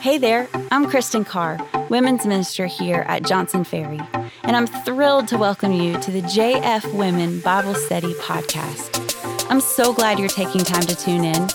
[0.00, 1.58] Hey there, I'm Kristen Carr,
[1.90, 4.00] Women's Minister here at Johnson Ferry,
[4.44, 9.14] and I'm thrilled to welcome you to the JF Women Bible Study Podcast.
[9.50, 11.48] I'm so glad you're taking time to tune in.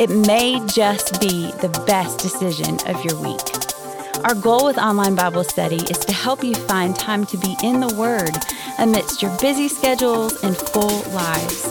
[0.00, 4.24] It may just be the best decision of your week.
[4.24, 7.80] Our goal with online Bible study is to help you find time to be in
[7.80, 8.34] the Word
[8.78, 11.66] amidst your busy schedules and full lives.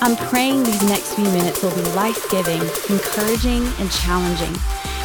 [0.00, 4.54] I'm praying these next few minutes will be life giving, encouraging, and challenging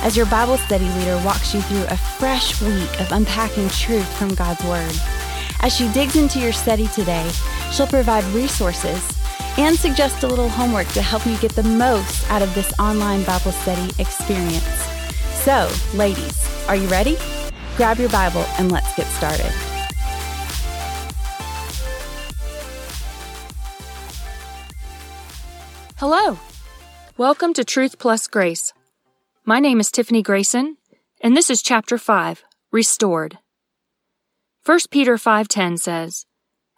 [0.02, 4.34] as your Bible study leader walks you through a fresh week of unpacking truth from
[4.34, 4.96] God's Word.
[5.62, 7.30] As she digs into your study today,
[7.72, 9.18] she'll provide resources
[9.58, 13.24] and suggest a little homework to help you get the most out of this online
[13.24, 14.64] Bible study experience.
[15.44, 17.18] So, ladies, are you ready?
[17.78, 19.52] Grab your Bible and let's get started.
[25.98, 26.40] Hello.
[27.18, 28.74] Welcome to Truth Plus Grace.
[29.44, 30.78] My name is Tiffany Grayson,
[31.20, 33.40] and this is chapter 5, Restored.
[34.64, 36.28] 1 Peter 5:10 says,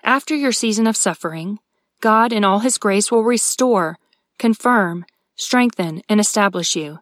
[0.02, 1.60] "After your season of suffering,
[2.00, 4.00] God in all his grace will restore,
[4.40, 7.00] confirm, strengthen, and establish you."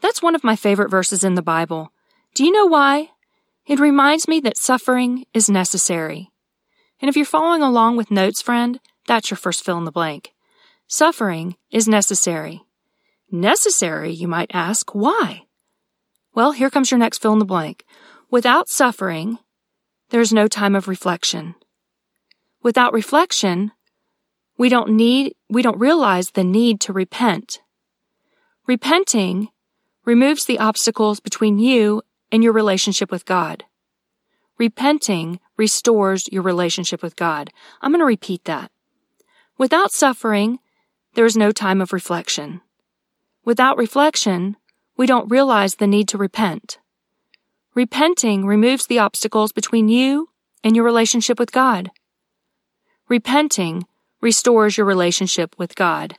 [0.00, 1.92] That's one of my favorite verses in the Bible.
[2.34, 3.12] Do you know why?
[3.66, 6.32] It reminds me that suffering is necessary.
[7.00, 10.34] And if you're following along with notes, friend, that's your first fill in the blank.
[10.88, 12.64] Suffering is necessary.
[13.30, 14.94] Necessary, you might ask.
[14.94, 15.42] Why?
[16.34, 17.84] Well, here comes your next fill in the blank.
[18.30, 19.38] Without suffering,
[20.10, 21.54] there's no time of reflection.
[22.62, 23.72] Without reflection,
[24.58, 27.60] we don't need, we don't realize the need to repent.
[28.66, 29.48] Repenting
[30.04, 33.64] removes the obstacles between you and your relationship with God.
[34.58, 37.50] Repenting restores your relationship with God.
[37.80, 38.70] I'm going to repeat that.
[39.56, 40.58] Without suffering,
[41.14, 42.60] there is no time of reflection.
[43.44, 44.56] Without reflection,
[44.96, 46.78] we don't realize the need to repent.
[47.74, 50.28] Repenting removes the obstacles between you
[50.62, 51.90] and your relationship with God.
[53.08, 53.86] Repenting
[54.20, 56.16] restores your relationship with God.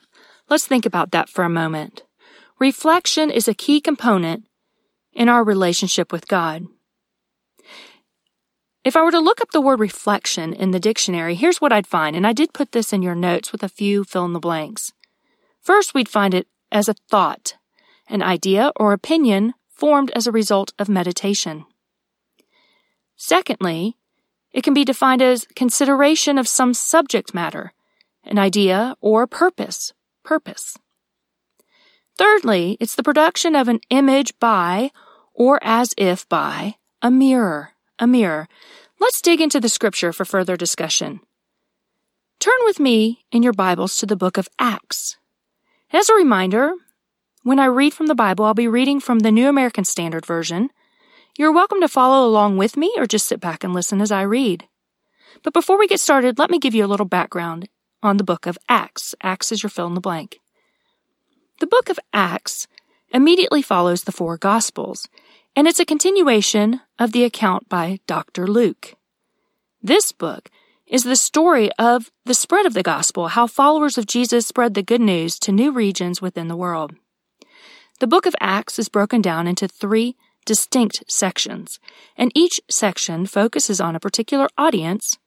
[0.50, 2.03] Let's think about that for a moment.
[2.59, 4.46] Reflection is a key component
[5.13, 6.66] in our relationship with God.
[8.84, 11.85] If I were to look up the word reflection in the dictionary, here's what I'd
[11.85, 14.40] find, and I did put this in your notes with a few fill in the
[14.40, 14.91] blanks.
[15.62, 17.56] First, we'd find it as a thought,
[18.08, 21.66] an idea or opinion formed as a result of meditation.
[23.16, 23.98] Secondly,
[24.52, 27.74] it can be defined as consideration of some subject matter,
[28.24, 29.94] an idea or purpose,
[30.24, 30.78] purpose.
[32.18, 34.92] Thirdly, it's the production of an image by,
[35.34, 38.48] or as if by, a mirror, a mirror.
[39.00, 41.22] Let's dig into the scripture for further discussion.
[42.40, 45.18] Turn with me in your Bibles to the book of Acts.
[45.94, 46.72] As a reminder,
[47.44, 50.69] when I read from the Bible, I'll be reading from the New American Standard Version.
[51.38, 54.22] You're welcome to follow along with me or just sit back and listen as I
[54.22, 54.69] read.
[55.44, 57.68] But before we get started, let me give you a little background
[58.02, 59.13] on the book of Acts.
[59.22, 60.40] Acts is your fill in the blank.
[61.59, 62.68] The book of Acts
[63.13, 65.09] immediately follows the four Gospels,
[65.58, 68.47] and it's a continuation of the account by Dr.
[68.47, 68.96] Luke.
[69.84, 70.50] This book
[70.91, 74.84] is the story of the spread of the gospel, how followers of Jesus spread the
[74.84, 76.94] good news to new regions within the world.
[78.02, 81.79] The book of Acts is broken down into three distinct sections,
[82.18, 85.18] and each section focuses on a particular audience,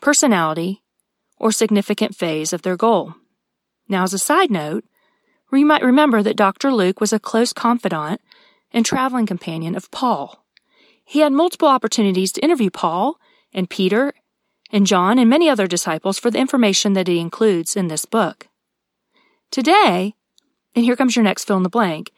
[0.00, 0.82] personality,
[1.38, 3.14] or significant phase of their goal.
[3.88, 4.84] Now, as a side note,
[5.52, 6.72] we might remember that Dr.
[6.72, 8.20] Luke was a close confidant
[8.72, 10.44] and traveling companion of Paul.
[11.04, 13.20] He had multiple opportunities to interview Paul
[13.52, 14.12] and Peter
[14.70, 18.48] and John and many other disciples for the information that he includes in this book.
[19.50, 20.14] Today,
[20.74, 22.12] and here comes your next fill in the blank,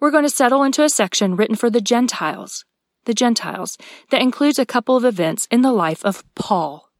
[0.00, 2.64] we're going to settle into a section written for the Gentiles,
[3.04, 3.78] the Gentiles,
[4.10, 6.90] that includes a couple of events in the life of Paul.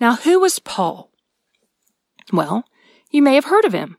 [0.00, 1.10] Now, who was Paul?
[2.32, 2.64] Well,
[3.10, 3.96] you may have heard of him.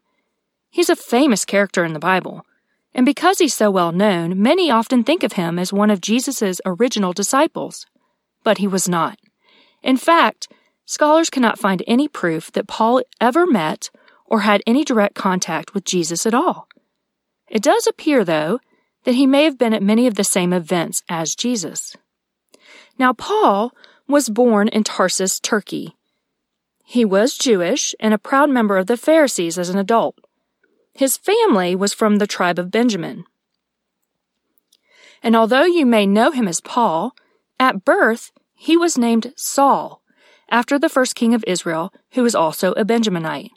[0.69, 2.45] He's a famous character in the Bible,
[2.95, 6.61] and because he's so well known, many often think of him as one of Jesus'
[6.65, 7.85] original disciples.
[8.43, 9.19] But he was not.
[9.83, 10.47] In fact,
[10.85, 13.89] scholars cannot find any proof that Paul ever met
[14.25, 16.67] or had any direct contact with Jesus at all.
[17.49, 18.59] It does appear, though,
[19.03, 21.95] that he may have been at many of the same events as Jesus.
[22.97, 23.73] Now, Paul
[24.07, 25.95] was born in Tarsus, Turkey.
[26.85, 30.17] He was Jewish and a proud member of the Pharisees as an adult.
[30.93, 33.25] His family was from the tribe of Benjamin.
[35.21, 37.15] And although you may know him as Paul,
[37.59, 38.31] at birth
[38.63, 40.01] he was named Saul,
[40.47, 43.49] after the first king of Israel, who was also a Benjaminite.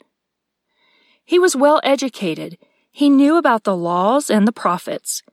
[1.23, 2.57] He was well educated.
[2.91, 5.23] He knew about the laws and the prophets.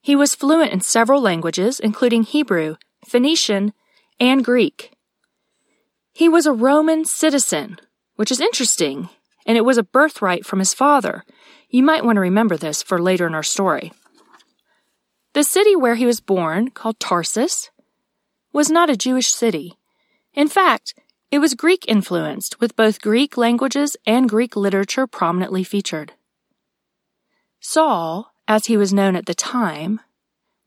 [0.00, 2.74] He was fluent in several languages, including Hebrew,
[3.06, 3.72] Phoenician,
[4.18, 4.90] and Greek.
[6.12, 7.78] He was a Roman citizen,
[8.16, 9.10] which is interesting,
[9.46, 11.24] and it was a birthright from his father.
[11.70, 13.92] You might want to remember this for later in our story.
[15.34, 17.70] The city where he was born, called Tarsus,
[18.52, 19.78] was not a Jewish city.
[20.34, 20.94] In fact,
[21.30, 26.12] it was Greek influenced, with both Greek languages and Greek literature prominently featured.
[27.60, 30.00] Saul, as he was known at the time,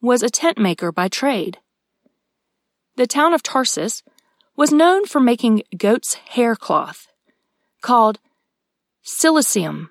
[0.01, 1.57] was a tent maker by trade.
[2.95, 4.04] The town of Tarsus
[4.56, 7.07] was known for making goat's hair cloth,
[7.81, 8.19] called
[9.04, 9.89] cilicium.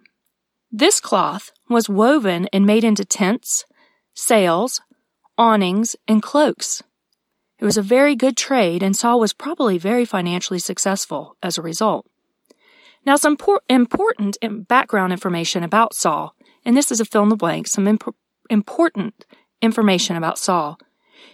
[0.70, 3.64] This cloth was woven and made into tents,
[4.14, 4.80] sails,
[5.36, 6.82] awnings, and cloaks.
[7.60, 11.62] It was a very good trade, and Saul was probably very financially successful as a
[11.62, 12.06] result.
[13.04, 16.34] Now, some por- important background information about Saul,
[16.64, 18.16] and this is a fill in the blank, some imp-
[18.48, 19.26] important
[19.60, 20.78] information about Saul.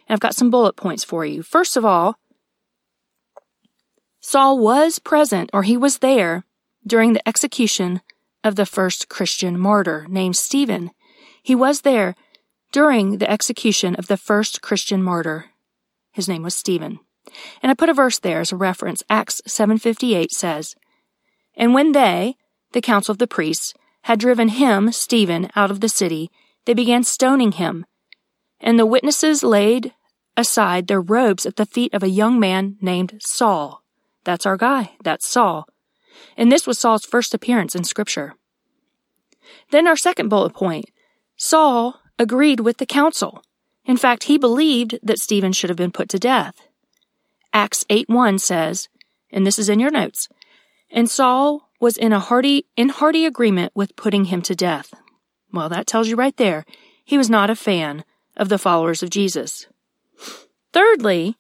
[0.09, 1.43] And I've got some bullet points for you.
[1.45, 2.17] First of all,
[4.21, 6.45] Saul was present, or he was there,
[6.85, 8.01] during the execution
[8.43, 10.91] of the first Christian martyr named Stephen.
[11.41, 12.17] He was there
[12.73, 15.51] during the execution of the first Christian martyr
[16.17, 16.99] his name was Stephen.
[17.63, 19.03] And I put a verse there as a reference.
[19.11, 20.75] Acts 7:58 says,
[21.55, 22.37] "And when they,
[22.73, 23.75] the council of the priests,
[24.05, 26.31] had driven him, Stephen, out of the city,
[26.65, 27.85] they began stoning him.
[28.61, 29.93] And the witnesses laid
[30.39, 33.83] aside their robes at the feet of a young man named Saul.
[34.25, 34.93] That's our guy.
[35.05, 35.67] That's Saul.
[36.35, 38.35] And this was Saul's first appearance in scripture.
[39.71, 40.87] Then our second bullet point.
[41.37, 43.43] Saul agreed with the council.
[43.87, 46.69] In fact, he believed that Stephen should have been put to death.
[47.53, 48.89] Acts 8 1 says,
[49.31, 50.29] and this is in your notes,
[50.91, 54.93] and Saul was in a hearty, in hearty agreement with putting him to death.
[55.53, 56.65] Well, that tells you right there,
[57.05, 58.05] he was not a fan
[58.37, 59.67] of the followers of Jesus.
[60.73, 61.37] Thirdly,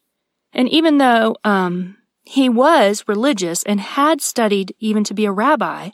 [0.52, 5.90] and even though um, he was religious and had studied even to be a rabbi,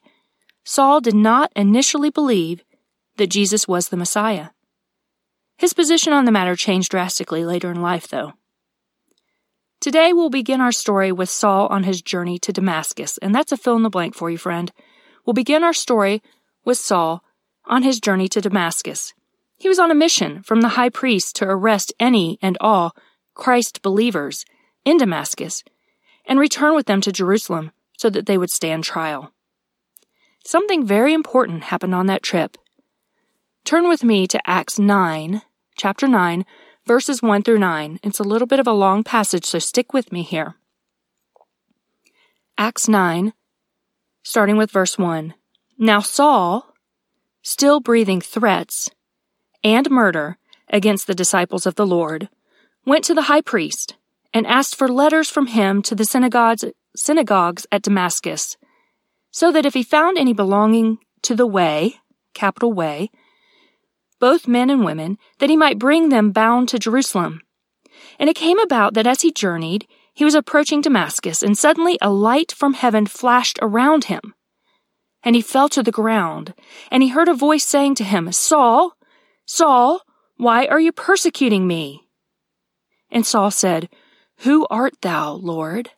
[0.64, 2.62] Saul did not initially believe
[3.16, 4.48] that Jesus was the Messiah.
[5.62, 8.32] His position on the matter changed drastically later in life, though.
[9.80, 13.56] Today we'll begin our story with Saul on his journey to Damascus, and that's a
[13.56, 14.72] fill in the blank for you, friend.
[15.24, 16.20] We'll begin our story
[16.64, 17.22] with Saul
[17.64, 19.14] on his journey to Damascus.
[19.56, 22.96] He was on a mission from the high priest to arrest any and all
[23.34, 24.44] Christ believers
[24.84, 25.62] in Damascus
[26.26, 29.30] and return with them to Jerusalem so that they would stand trial.
[30.44, 32.58] Something very important happened on that trip.
[33.64, 35.40] Turn with me to Acts 9,
[35.76, 36.44] chapter 9,
[36.86, 38.00] verses 1 through 9.
[38.02, 40.56] It's a little bit of a long passage, so stick with me here.
[42.58, 43.32] Acts 9,
[44.22, 45.34] starting with verse 1.
[45.78, 46.74] Now Saul,
[47.42, 48.90] still breathing threats
[49.64, 50.38] and murder
[50.68, 52.28] against the disciples of the Lord,
[52.84, 53.96] went to the high priest
[54.34, 56.64] and asked for letters from him to the synagogues,
[56.96, 58.56] synagogues at Damascus,
[59.30, 61.96] so that if he found any belonging to the way,
[62.34, 63.10] capital way,
[64.22, 67.40] both men and women, that he might bring them bound to Jerusalem.
[68.20, 69.84] And it came about that as he journeyed,
[70.14, 74.20] he was approaching Damascus, and suddenly a light from heaven flashed around him.
[75.24, 76.54] And he fell to the ground,
[76.88, 78.92] and he heard a voice saying to him, Saul,
[79.44, 80.02] Saul,
[80.36, 82.02] why are you persecuting me?
[83.10, 83.88] And Saul said,
[84.44, 85.90] Who art thou, Lord?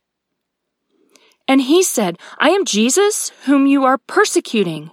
[1.47, 4.93] And he said, I am Jesus, whom you are persecuting.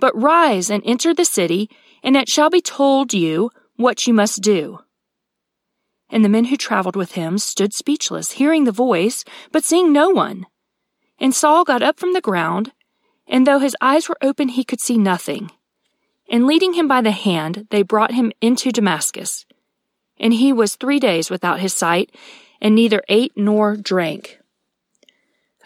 [0.00, 1.70] But rise and enter the city,
[2.04, 4.78] and it shall be told you what you must do.
[6.10, 10.10] And the men who traveled with him stood speechless, hearing the voice, but seeing no
[10.10, 10.46] one.
[11.18, 12.72] And Saul got up from the ground,
[13.26, 15.50] and though his eyes were open, he could see nothing.
[16.30, 19.46] And leading him by the hand, they brought him into Damascus.
[20.20, 22.14] And he was three days without his sight,
[22.60, 24.38] and neither ate nor drank.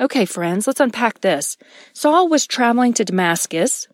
[0.01, 1.57] Okay, friends, let's unpack this.
[1.93, 3.89] Saul was traveling to Damascus,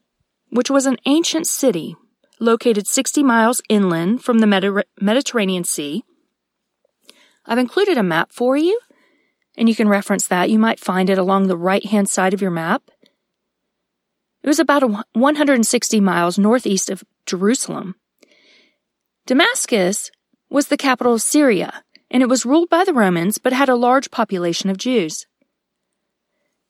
[0.50, 1.96] which was an ancient city
[2.40, 6.04] located 60 miles inland from the Medi- Mediterranean Sea.
[7.46, 8.78] I've included a map for you,
[9.56, 10.50] and you can reference that.
[10.50, 12.82] You might find it along the right hand side of your map.
[14.42, 17.94] It was about 160 miles northeast of Jerusalem.
[19.26, 20.10] Damascus
[20.50, 23.76] was the capital of Syria, and it was ruled by the Romans but had a
[23.76, 25.26] large population of Jews.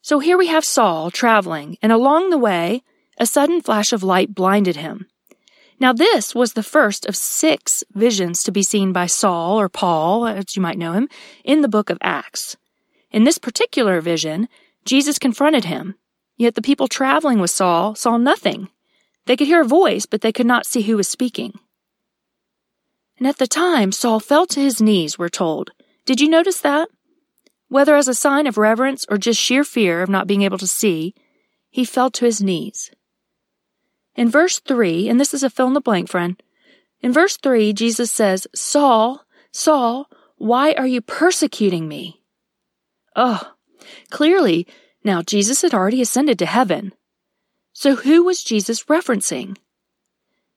[0.03, 2.83] So here we have Saul traveling, and along the way,
[3.19, 5.07] a sudden flash of light blinded him.
[5.85, 10.27] Now, this was the first of six visions to be seen by Saul, or Paul,
[10.27, 11.11] as you might know him,
[11.45, 12.57] in the book of Acts.
[13.11, 14.49] In this particular vision,
[14.87, 15.97] Jesus confronted him,
[16.39, 18.71] yet the people traveling with Saul saw nothing.
[19.27, 21.53] They could hear a voice, but they could not see who was speaking.
[23.19, 25.73] And at the time, Saul fell to his knees, we're told.
[26.07, 26.89] Did you notice that?
[27.69, 30.67] Whether as a sign of reverence or just sheer fear of not being able to
[30.67, 31.15] see,
[31.69, 32.91] he fell to his knees.
[34.17, 36.41] In verse 3, and this is a fill in the blank, friend.
[37.01, 42.23] In verse 3, Jesus says, Saul, Saul, why are you persecuting me?
[43.17, 43.53] Oh,
[44.11, 44.67] clearly,
[45.03, 46.93] now Jesus had already ascended to heaven.
[47.73, 49.57] So who was Jesus referencing?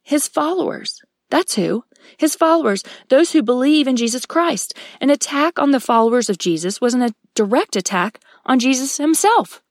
[0.03, 1.01] His followers.
[1.29, 1.83] That's who.
[2.17, 4.73] His followers, those who believe in Jesus Christ.
[5.01, 9.61] An attack on the followers of Jesus was a direct attack on Jesus himself.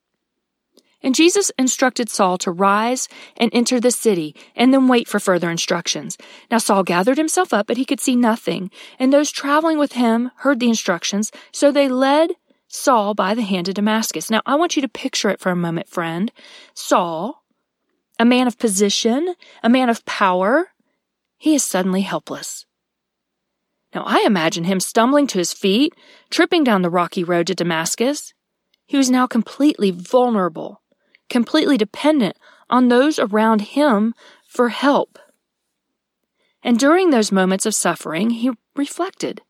[1.02, 5.50] And Jesus instructed Saul to rise and enter the city and then wait for further
[5.50, 6.16] instructions.
[6.50, 8.70] Now Saul gathered himself up, but he could see nothing.
[8.98, 12.32] And those traveling with him heard the instructions, so they led
[12.68, 14.30] Saul by the hand to Damascus.
[14.30, 16.32] Now I want you to picture it for a moment, friend.
[16.74, 17.44] Saul,
[18.18, 20.70] a man of position, a man of power,
[21.36, 22.64] he is suddenly helpless.
[23.94, 25.94] Now I imagine him stumbling to his feet,
[26.30, 28.32] tripping down the rocky road to Damascus.
[28.86, 30.80] He was now completely vulnerable
[31.28, 32.36] completely dependent
[32.68, 34.14] on those around him
[34.46, 35.18] for help.
[36.62, 39.42] And during those moments of suffering, he reflected.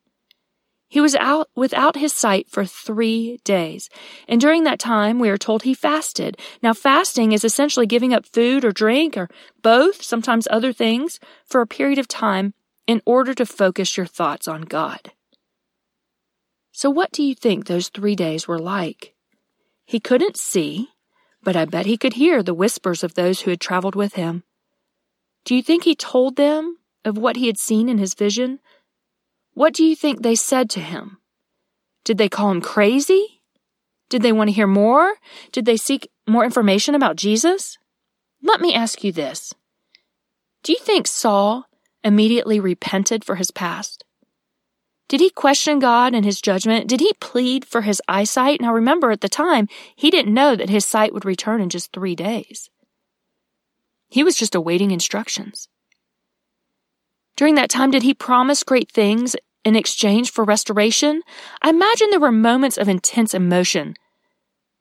[0.89, 3.89] He was out without his sight for three days.
[4.29, 6.39] And during that time, we are told he fasted.
[6.63, 9.29] Now, fasting is essentially giving up food or drink or
[9.63, 12.55] both, sometimes other things, for a period of time
[12.87, 15.13] in order to focus your thoughts on God.
[16.71, 19.15] So, what do you think those three days were like?
[19.87, 20.91] He couldn't see,
[21.47, 24.43] but I bet he could hear the whispers of those who had traveled with him.
[25.45, 28.59] Do you think he told them of what he had seen in his vision?
[29.55, 31.19] What do you think they said to him?
[32.05, 33.43] Did they call him crazy?
[34.11, 35.15] Did they want to hear more?
[35.53, 37.79] Did they seek more information about Jesus?
[38.43, 39.55] Let me ask you this.
[40.65, 41.67] Do you think Saul
[42.03, 44.05] immediately repented for his past?
[45.09, 46.89] Did he question God and his judgment?
[46.89, 48.61] Did he plead for his eyesight?
[48.61, 51.93] Now remember, at the time, he didn't know that his sight would return in just
[51.93, 52.71] three days.
[54.09, 55.69] He was just awaiting instructions.
[57.37, 61.23] During that time, did he promise great things in exchange for restoration?
[61.63, 63.95] I imagine there were moments of intense emotion.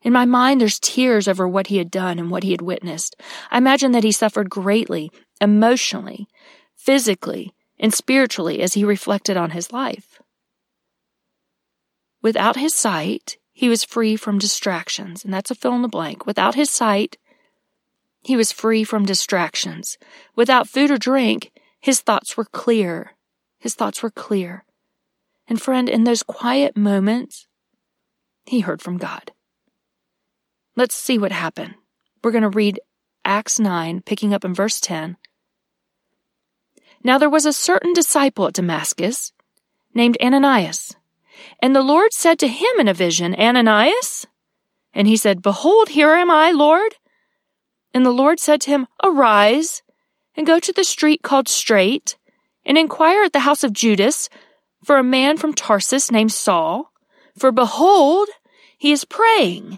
[0.02, 3.16] In my mind, there's tears over what he had done and what he had witnessed.
[3.52, 6.28] I imagine that he suffered greatly, emotionally,
[6.76, 10.22] physically, and spiritually as he reflected on his life.
[12.22, 16.26] Without his sight, he was free from distractions, and that's a fill in the blank.
[16.26, 17.18] Without his sight,
[18.22, 19.98] he was free from distractions.
[20.36, 23.12] Without food or drink, his thoughts were clear.
[23.60, 24.66] His thoughts were clear.
[25.48, 27.48] And friend, in those quiet moments,
[28.46, 29.32] he heard from God.
[30.76, 31.76] Let's see what happened.
[32.24, 32.80] We're going to read
[33.24, 35.18] Acts 9, picking up in verse 10.
[37.06, 39.32] Now there was a certain disciple at Damascus
[39.94, 40.96] named Ananias.
[41.62, 44.26] And the Lord said to him in a vision, Ananias?
[44.92, 46.96] And he said, Behold, here am I, Lord.
[47.94, 49.84] And the Lord said to him, Arise
[50.36, 52.18] and go to the street called Straight
[52.66, 54.28] and inquire at the house of Judas
[54.84, 56.92] for a man from Tarsus named Saul.
[57.38, 58.30] For behold,
[58.80, 59.78] he is praying.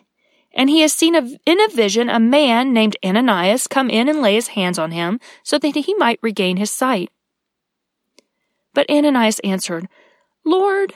[0.54, 4.22] And he has seen a, in a vision a man named Ananias come in and
[4.22, 7.12] lay his hands on him so that he might regain his sight.
[8.78, 9.90] But Ananias answered,
[10.46, 10.94] Lord,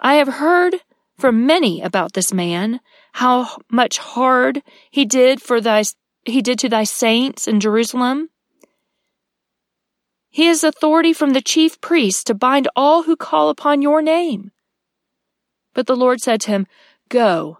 [0.00, 0.76] I have heard
[1.18, 2.78] from many about this man,
[3.14, 5.82] how much hard he did for thy,
[6.24, 8.30] he did to thy saints in Jerusalem.
[10.30, 14.52] He has authority from the chief priests to bind all who call upon your name.
[15.74, 16.68] But the Lord said to him,
[17.08, 17.58] Go,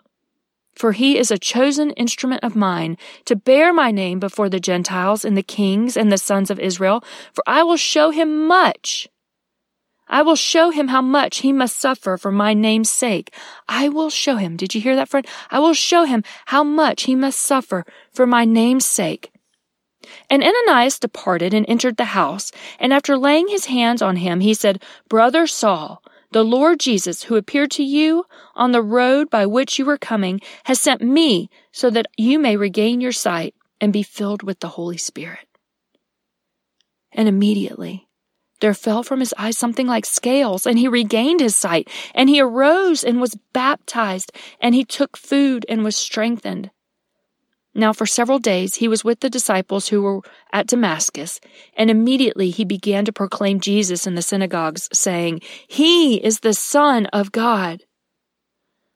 [0.77, 5.25] for he is a chosen instrument of mine to bear my name before the Gentiles
[5.25, 9.09] and the kings and the sons of Israel, for I will show him much
[10.09, 13.35] I will show him how much he must suffer for my name's sake.
[13.69, 14.57] I will show him.
[14.57, 15.27] Did you hear that, friend?
[15.51, 19.33] I will show him how much he must suffer for my name's sake.
[20.31, 24.55] And Ananias departed and entered the house, and after laying his hands on him, he
[24.55, 29.79] said, Brother Saul, the Lord Jesus, who appeared to you on the road by which
[29.79, 34.03] you were coming, has sent me so that you may regain your sight and be
[34.03, 35.47] filled with the Holy Spirit.
[37.13, 38.06] And immediately
[38.61, 42.41] there fell from his eyes something like scales, and he regained his sight, and he
[42.41, 46.71] arose and was baptized, and he took food and was strengthened.
[47.75, 50.21] Now, for several days he was with the disciples who were
[50.51, 51.41] at Damascus,
[51.77, 57.05] and immediately he began to proclaim Jesus in the synagogues, saying, He is the Son
[57.07, 57.85] of God.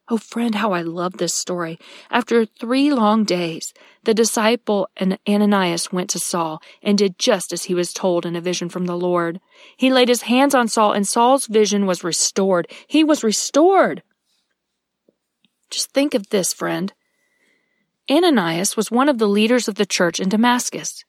[0.08, 1.78] Oh, friend, how I love this story.
[2.10, 4.88] After three long days, the disciple
[5.28, 8.86] Ananias went to Saul and did just as he was told in a vision from
[8.86, 9.40] the Lord.
[9.76, 12.66] He laid his hands on Saul and Saul's vision was restored.
[12.86, 14.02] He was restored.
[15.70, 16.92] Just think of this, friend.
[18.10, 21.04] Ananias was one of the leaders of the church in Damascus.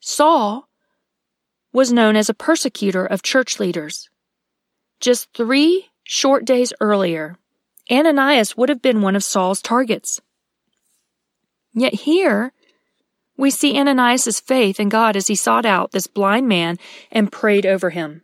[0.00, 0.68] Saul
[1.72, 4.10] was known as a persecutor of church leaders.
[4.98, 7.36] Just three short days earlier,
[7.90, 10.20] Ananias would have been one of Saul's targets.
[11.72, 12.52] Yet here,
[13.36, 16.76] we see Ananias' faith in God as he sought out this blind man
[17.10, 18.22] and prayed over him.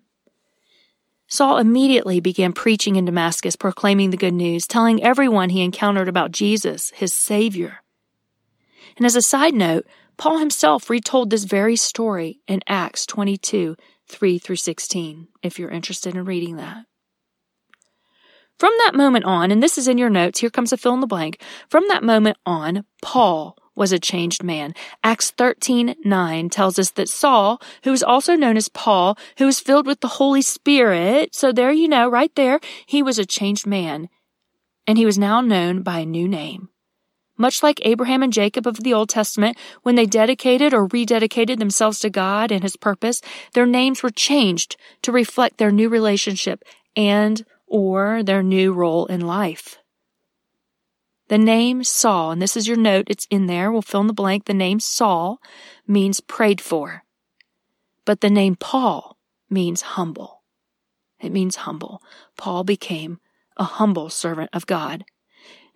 [1.29, 6.31] Saul immediately began preaching in Damascus, proclaiming the good news, telling everyone he encountered about
[6.31, 7.83] Jesus, his Savior.
[8.97, 9.87] And as a side note,
[10.17, 13.77] Paul himself retold this very story in Acts 22,
[14.09, 16.85] 3 through 16, if you're interested in reading that.
[18.59, 21.01] From that moment on, and this is in your notes, here comes a fill in
[21.01, 21.41] the blank.
[21.69, 24.75] From that moment on, Paul was a changed man.
[25.05, 29.61] Acts 13, 9 tells us that Saul, who is also known as Paul, who was
[29.61, 33.67] filled with the Holy Spirit, so there you know, right there, he was a changed
[33.67, 34.09] man.
[34.87, 36.71] And he was now known by a new name.
[37.37, 41.99] Much like Abraham and Jacob of the Old Testament, when they dedicated or rededicated themselves
[41.99, 43.21] to God and his purpose,
[43.53, 46.65] their names were changed to reflect their new relationship
[46.97, 49.79] and or their new role in life.
[51.29, 54.13] The name Saul, and this is your note, it's in there, we'll fill in the
[54.13, 54.45] blank.
[54.45, 55.41] The name Saul
[55.87, 57.03] means prayed for.
[58.05, 59.19] But the name Paul
[59.51, 60.43] means humble.
[61.21, 62.01] It means humble.
[62.37, 63.19] Paul became
[63.57, 65.05] a humble servant of God.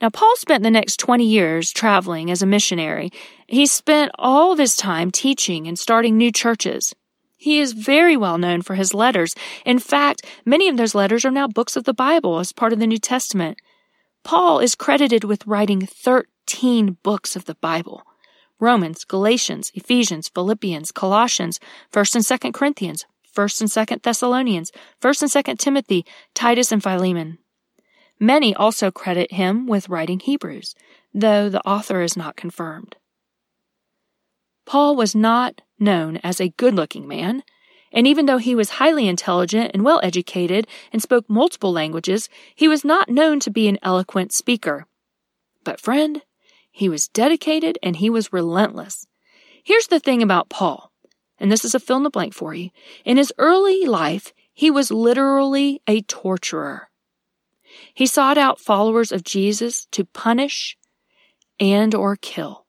[0.01, 3.11] Now, Paul spent the next 20 years traveling as a missionary.
[3.49, 6.95] He spent all of his time teaching and starting new churches.
[7.41, 9.35] He is very well known for his letters.
[9.65, 12.81] In fact, many of those letters are now books of the Bible as part of
[12.81, 13.57] the New Testament.
[14.23, 18.03] Paul is credited with writing 13 books of the Bible.
[18.61, 21.59] Romans, Galatians, Ephesians, Philippians, Colossians,
[21.95, 24.71] 1st and 2nd Corinthians, 1st and 2nd Thessalonians,
[25.01, 26.05] 1st and 2nd Timothy,
[26.35, 27.39] Titus and Philemon.
[28.19, 30.75] Many also credit him with writing Hebrews,
[31.15, 32.97] though the author is not confirmed.
[34.67, 37.43] Paul was not known as a good looking man.
[37.93, 42.69] And even though he was highly intelligent and well educated and spoke multiple languages, he
[42.69, 44.87] was not known to be an eloquent speaker.
[45.65, 46.23] But friend,
[46.71, 49.07] he was dedicated and he was relentless.
[49.65, 50.93] Here's the thing about Paul,
[51.39, 52.71] and this is a fill in the blank for you.
[53.05, 56.89] In his early life, he was literally a torturer.
[57.95, 60.77] He sought out followers of Jesus to punish
[61.59, 62.67] and or kill.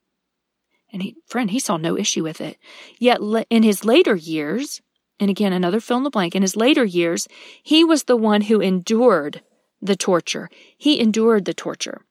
[0.94, 2.58] And he, friend, he saw no issue with it.
[3.00, 4.82] Yet in his later years,
[5.20, 7.28] and again, another fill in the blank, in his later years,
[7.64, 9.42] he was the one who endured
[9.82, 10.50] the torture.
[10.78, 12.02] He endured the torture.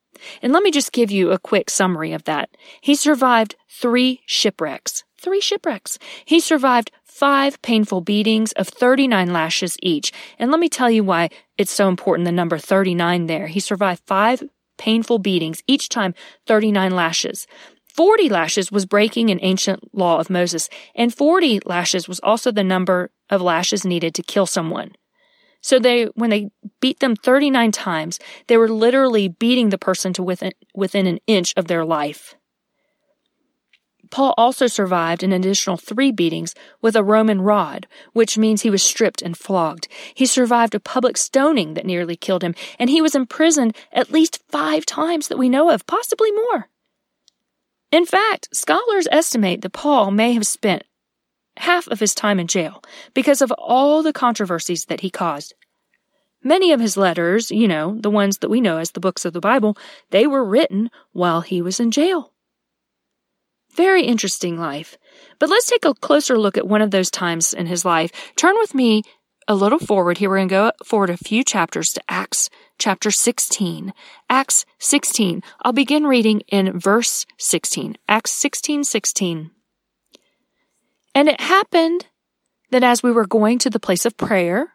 [0.43, 2.51] And let me just give you a quick summary of that.
[2.81, 5.05] He survived three shipwrecks.
[5.21, 5.99] Three shipwrecks.
[6.25, 10.13] He survived five painful beatings of 39 lashes each.
[10.39, 13.47] And let me tell you why it's so important, the number 39 there.
[13.47, 14.43] He survived five
[14.79, 16.15] painful beatings, each time
[16.47, 17.47] 39 lashes.
[17.91, 22.65] 40 lashes was breaking an ancient law of Moses, and 40 lashes was also the
[22.65, 24.93] number of lashes needed to kill someone.
[25.61, 26.51] So they, when they
[26.81, 31.53] beat them 39 times, they were literally beating the person to within, within an inch
[31.57, 32.35] of their life.
[34.11, 38.83] Paul also survived an additional three beatings with a Roman rod, which means he was
[38.83, 39.87] stripped and flogged.
[40.15, 44.43] He survived a public stoning that nearly killed him, and he was imprisoned at least
[44.49, 46.70] five times that we know of, possibly more.
[47.93, 50.85] In fact, scholars estimate that Paul may have spent
[51.57, 52.83] half of his time in jail
[53.15, 55.55] because of all the controversies that he caused.
[56.43, 59.33] Many of his letters, you know, the ones that we know as the books of
[59.33, 59.77] the Bible,
[60.11, 62.33] they were written while he was in jail.
[63.75, 64.97] Very interesting life.
[65.39, 68.11] But let's take a closer look at one of those times in his life.
[68.37, 69.03] Turn with me
[69.51, 70.31] a little forward here.
[70.31, 73.93] We're going to go forward a few chapters to Acts chapter 16.
[74.31, 75.43] Acts 16.
[75.63, 77.97] I'll begin reading in verse 16.
[78.09, 79.51] Acts 16, 16.
[81.17, 82.07] And it happened
[82.71, 84.75] that as we were going to the place of prayer,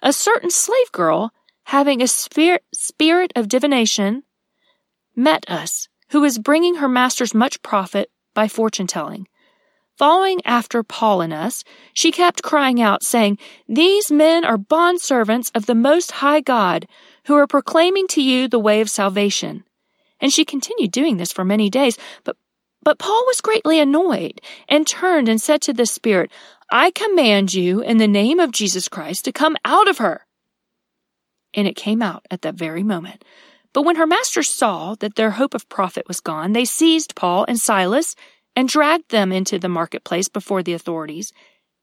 [0.00, 1.30] a certain slave girl,
[1.64, 4.22] having a spirit, spirit of divination,
[5.14, 9.28] met us, who was bringing her masters much profit by fortune telling.
[10.02, 11.62] Following after Paul and us,
[11.94, 13.38] she kept crying out, saying,
[13.68, 16.88] These men are bondservants of the Most High God,
[17.26, 19.62] who are proclaiming to you the way of salvation.
[20.20, 22.36] And she continued doing this for many days, but
[22.82, 26.32] but Paul was greatly annoyed and turned and said to the Spirit,
[26.72, 30.26] I command you in the name of Jesus Christ to come out of her.
[31.54, 33.24] And it came out at that very moment.
[33.72, 37.44] But when her masters saw that their hope of profit was gone, they seized Paul
[37.46, 38.16] and Silas
[38.54, 41.32] and dragged them into the marketplace before the authorities.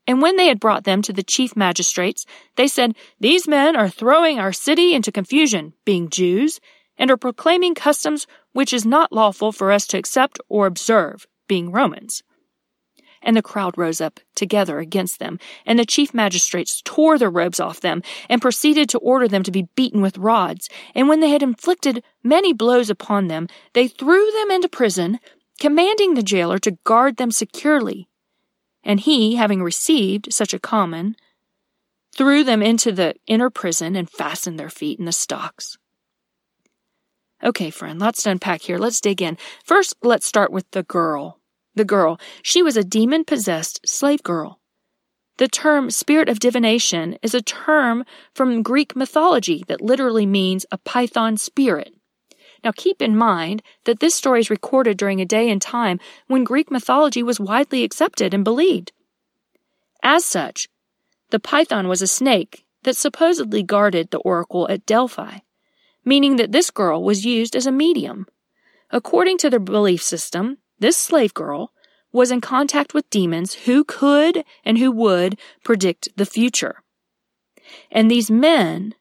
[0.08, 3.90] And when they had brought them to the chief magistrates, they said, These men are
[3.90, 6.60] throwing our city into confusion, being Jews,
[6.98, 11.72] and are proclaiming customs which is not lawful for us to accept or observe, being
[11.72, 12.24] Romans.
[13.22, 17.60] And the crowd rose up together against them, and the chief magistrates tore their robes
[17.60, 20.70] off them, and proceeded to order them to be beaten with rods.
[20.96, 25.20] And when they had inflicted many blows upon them, they threw them into prison,
[25.60, 28.08] commanding the jailer to guard them securely.
[28.84, 31.16] And he, having received such a common,
[32.16, 35.78] threw them into the inner prison and fastened their feet in the stocks.
[37.44, 38.78] Okay, friend, lots to unpack here.
[38.78, 39.38] Let's dig in.
[39.64, 41.40] First, let's start with the girl
[41.80, 42.20] the girl.
[42.44, 44.60] She was a demon possessed slave girl.
[45.38, 48.04] The term spirit of divination is a term
[48.36, 51.96] from Greek mythology that literally means a python spirit.
[52.64, 56.44] Now keep in mind that this story is recorded during a day and time when
[56.44, 58.92] Greek mythology was widely accepted and believed.
[60.04, 60.70] As such,
[61.30, 65.40] the python was a snake that supposedly guarded the oracle at Delphi,
[66.06, 68.26] meaning that this girl was used as a medium.
[68.92, 71.72] According to their belief system, this slave girl
[72.12, 76.82] was in contact with demons who could and who would predict the future.
[77.92, 78.96] And these men,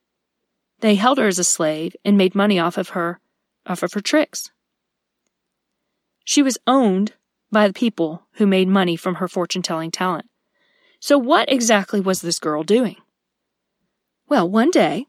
[0.80, 3.20] they held her as a slave and made money off of her,
[3.68, 4.50] off of her tricks.
[6.24, 7.14] She was owned
[7.50, 10.26] by the people who made money from her fortune telling talent.
[11.00, 12.96] So what exactly was this girl doing?
[14.28, 15.06] Well, one day,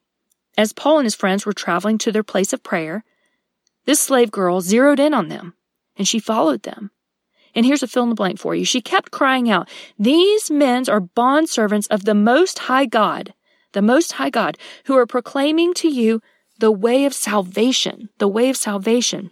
[0.58, 3.04] as Paul and his friends were traveling to their place of prayer,
[3.86, 5.56] this slave girl zeroed in on them
[5.98, 6.91] and she followed them.
[7.56, 8.63] And here's a fill in the blank for you.
[8.63, 9.67] She kept crying out,
[9.98, 13.34] These men are bondservants of the Most High God,
[13.74, 16.22] the Most High God, who are proclaiming to you
[16.60, 19.32] the way of salvation, the way of salvation.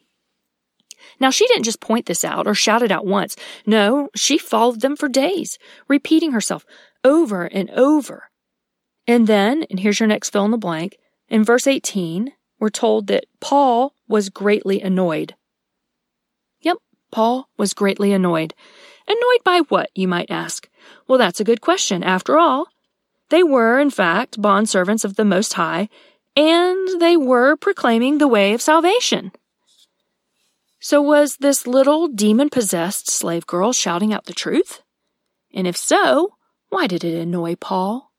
[1.19, 3.35] Now, she didn't just point this out or shout it out once.
[3.65, 6.65] No, she followed them for days, repeating herself
[7.03, 8.29] over and over.
[9.07, 10.97] And then, and here's your next fill in the blank,
[11.29, 15.35] in verse 18, we're told that Paul was greatly annoyed.
[16.61, 16.77] Yep,
[17.11, 18.53] Paul was greatly annoyed.
[19.07, 20.69] Annoyed by what, you might ask?
[21.07, 22.03] Well, that's a good question.
[22.03, 22.67] After all,
[23.29, 25.89] they were, in fact, bondservants of the Most High,
[26.37, 29.31] and they were proclaiming the way of salvation.
[30.79, 34.83] So was this little demon possessed slave girl shouting out the truth?
[35.51, 36.35] And if so,
[36.69, 38.11] why did it annoy Paul?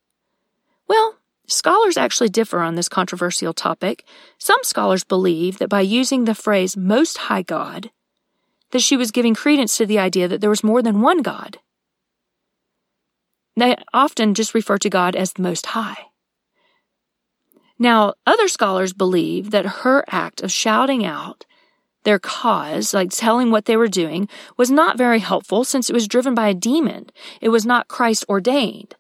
[0.89, 4.05] Well, scholars actually differ on this controversial topic.
[4.37, 7.93] Some scholars believe that by using the phrase Most High God,
[8.73, 11.59] that she was giving credence to the idea that there was more than one God.
[13.57, 16.09] They often just refer to God as the Most High.
[17.79, 21.47] Now, other scholars believe that her act of shouting out
[22.05, 26.09] their cause, like telling what they were doing, was not very helpful since it was
[26.09, 27.11] driven by a demon.
[27.41, 28.97] It was not Christ ordained.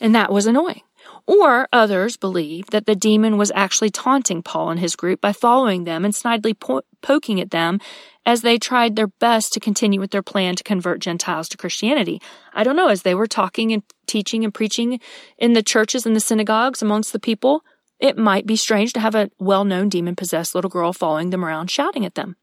[0.00, 0.82] And that was annoying.
[1.26, 5.84] Or others believe that the demon was actually taunting Paul and his group by following
[5.84, 7.80] them and snidely po- poking at them
[8.26, 12.20] as they tried their best to continue with their plan to convert Gentiles to Christianity.
[12.52, 15.00] I don't know, as they were talking and teaching and preaching
[15.38, 17.64] in the churches and the synagogues amongst the people,
[18.00, 21.44] it might be strange to have a well known demon possessed little girl following them
[21.44, 22.36] around shouting at them.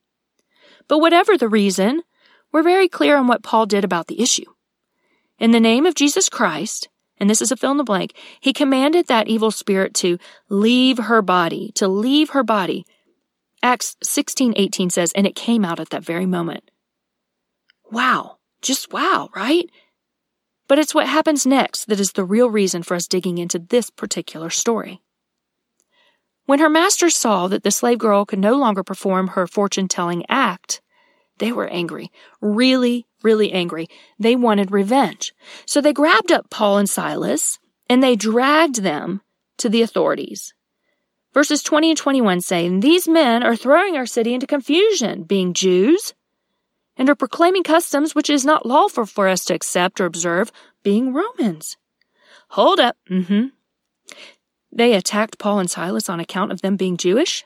[0.87, 2.03] But whatever the reason,
[2.51, 4.45] we're very clear on what Paul did about the issue.
[5.39, 8.53] In the name of Jesus Christ, and this is a fill in the blank, he
[8.53, 10.17] commanded that evil spirit to
[10.49, 12.85] leave her body, to leave her body,
[13.63, 16.69] Acts 16:18 says, and it came out at that very moment.
[17.91, 19.69] Wow, just wow, right?
[20.67, 23.89] But it's what happens next that is the real reason for us digging into this
[23.89, 25.01] particular story.
[26.45, 30.25] When her masters saw that the slave girl could no longer perform her fortune telling
[30.27, 30.81] act,
[31.37, 33.87] they were angry, really, really angry.
[34.19, 35.33] They wanted revenge.
[35.65, 39.21] So they grabbed up Paul and Silas and they dragged them
[39.57, 40.53] to the authorities.
[41.33, 45.53] Verses 20 and 21 say, And these men are throwing our city into confusion, being
[45.53, 46.13] Jews,
[46.97, 50.51] and are proclaiming customs which is not lawful for us to accept or observe,
[50.83, 51.77] being Romans.
[52.49, 52.97] Hold up.
[53.09, 53.47] Mm-hmm.
[54.73, 57.45] They attacked Paul and Silas on account of them being Jewish?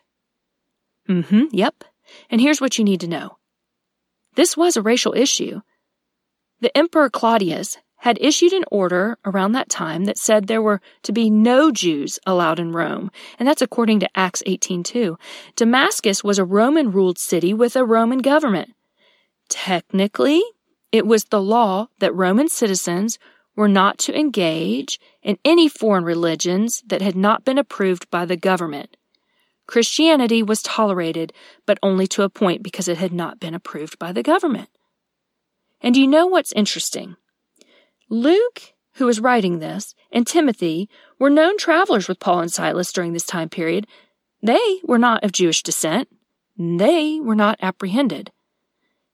[1.08, 1.84] Mm-hmm, yep.
[2.30, 3.38] And here's what you need to know.
[4.36, 5.62] This was a racial issue.
[6.60, 11.12] The Emperor Claudius had issued an order around that time that said there were to
[11.12, 15.18] be no Jews allowed in Rome, and that's according to Acts 18:2.
[15.56, 18.76] Damascus was a Roman ruled city with a Roman government.
[19.50, 20.44] Technically,
[20.92, 23.18] it was the law that Roman citizens
[23.56, 28.38] were not to engage in any foreign religions that had not been approved by the
[28.38, 28.98] government.
[29.66, 31.34] Christianity was tolerated,
[31.66, 34.70] but only to a point because it had not been approved by the government.
[35.82, 37.16] And you know what's interesting?
[38.10, 40.90] Luke, who was writing this, and Timothy
[41.20, 43.88] were known travelers with Paul and Silas during this time period.
[44.42, 46.08] They were not of Jewish descent.
[46.58, 48.32] They were not apprehended.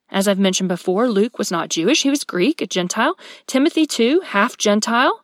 [0.10, 2.04] As I've mentioned before, Luke was not Jewish.
[2.04, 3.17] He was Greek, a Gentile.
[3.47, 5.23] Timothy, too, half Gentile.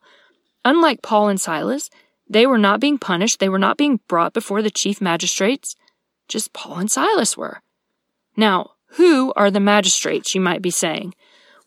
[0.64, 1.90] Unlike Paul and Silas,
[2.30, 3.40] they were not being punished.
[3.40, 5.76] They were not being brought before the chief magistrates.
[6.30, 7.62] Just Paul and Silas were.
[8.38, 11.14] Now, who are the magistrates, you might be saying?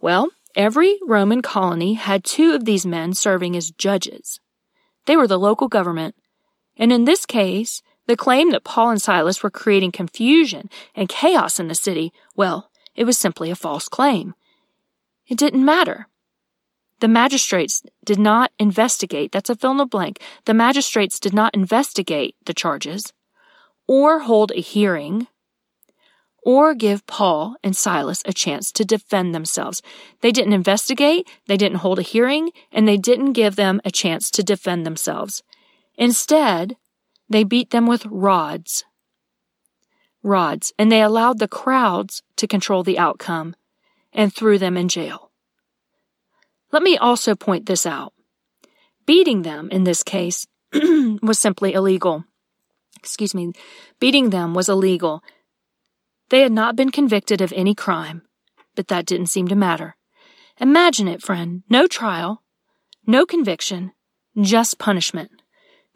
[0.01, 0.31] Well,
[0.61, 4.41] every Roman colony had two of these men serving as judges.
[5.07, 6.15] They were the local government.
[6.77, 11.59] And in this case, the claim that Paul and Silas were creating confusion and chaos
[11.59, 14.35] in the city, well, it was simply a false claim.
[15.27, 16.09] It didn't matter.
[17.01, 20.21] The magistrates did not investigate, that's a fill in the blank.
[20.45, 23.15] The magistrates did not investigate the charges
[23.87, 25.27] or hold a hearing
[26.43, 29.83] or give Paul and Silas a chance to defend themselves.
[30.21, 34.31] They didn't investigate, they didn't hold a hearing, and they didn't give them a chance
[34.33, 35.43] to defend themselves.
[35.97, 36.77] Instead,
[37.29, 38.85] they beat them with rods.
[40.23, 43.55] Rods, and they allowed the crowds to control the outcome
[44.13, 45.31] and threw them in jail.
[46.73, 48.13] Let me also point this out.
[49.07, 52.25] Beating them, in this case, was simply illegal.
[52.99, 53.53] Excuse me.
[53.99, 55.23] Beating them was illegal.
[56.31, 58.23] They had not been convicted of any crime,
[58.75, 59.97] but that didn't seem to matter.
[60.61, 61.63] Imagine it, friend.
[61.69, 62.43] No trial,
[63.07, 63.93] no conviction,
[64.41, 65.31] just punishment.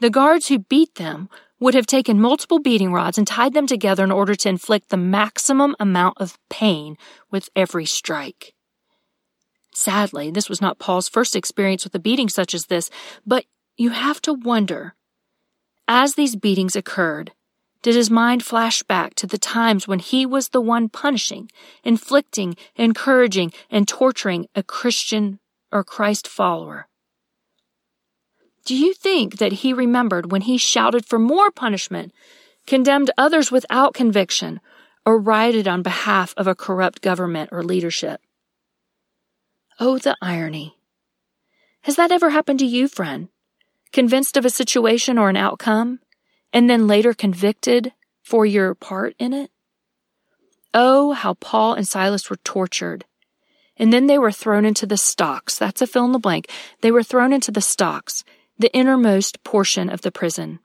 [0.00, 1.28] The guards who beat them
[1.60, 4.96] would have taken multiple beating rods and tied them together in order to inflict the
[4.96, 6.96] maximum amount of pain
[7.30, 8.54] with every strike.
[9.72, 12.90] Sadly, this was not Paul's first experience with a beating such as this,
[13.24, 13.44] but
[13.76, 14.94] you have to wonder.
[15.86, 17.32] As these beatings occurred,
[17.84, 21.50] did his mind flash back to the times when he was the one punishing,
[21.84, 25.38] inflicting, encouraging, and torturing a Christian
[25.70, 26.88] or Christ follower?
[28.64, 32.14] Do you think that he remembered when he shouted for more punishment,
[32.66, 34.62] condemned others without conviction,
[35.04, 38.22] or rioted on behalf of a corrupt government or leadership?
[39.78, 40.78] Oh, the irony.
[41.82, 43.28] Has that ever happened to you, friend?
[43.92, 46.00] Convinced of a situation or an outcome,
[46.54, 49.50] and then later convicted for your part in it?
[50.72, 53.04] Oh, how Paul and Silas were tortured.
[53.76, 55.58] And then they were thrown into the stocks.
[55.58, 56.48] That's a fill in the blank.
[56.80, 58.22] They were thrown into the stocks,
[58.56, 60.60] the innermost portion of the prison.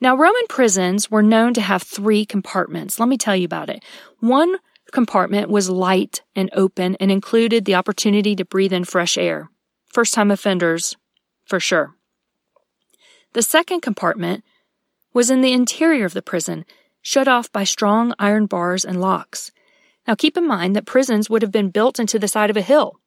[0.00, 3.00] Now, Roman prisons were known to have three compartments.
[3.00, 3.84] Let me tell you about it.
[4.20, 4.56] One
[4.92, 9.50] compartment was light and open and included the opportunity to breathe in fresh air.
[9.92, 10.96] First time offenders,
[11.44, 11.96] for sure.
[13.32, 14.44] The second compartment
[15.12, 16.64] was in the interior of the prison,
[17.02, 19.50] shut off by strong iron bars and locks.
[20.06, 22.62] Now keep in mind that prisons would have been built into the side of a
[22.62, 23.00] hill.